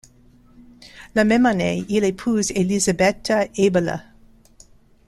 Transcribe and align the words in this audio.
La 1.13 1.23
même 1.25 1.45
année, 1.45 1.85
il 1.87 2.03
épouse 2.05 2.49
Elizebete 2.55 3.29
Ābele. 3.55 4.01